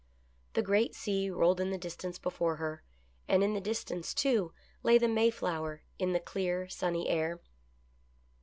The 0.53 0.63
great 0.63 0.95
sea 0.95 1.29
rolled 1.29 1.59
in 1.59 1.69
the 1.69 1.77
distance 1.77 2.17
before 2.17 2.55
her, 2.55 2.81
and 3.27 3.43
in 3.43 3.53
the 3.53 3.61
distance, 3.61 4.15
too, 4.15 4.51
lay 4.81 4.97
the 4.97 5.07
Mayflower 5.07 5.83
in 5.99 6.11
the 6.11 6.19
clear 6.19 6.67
sunny 6.69 7.07
air. 7.07 7.39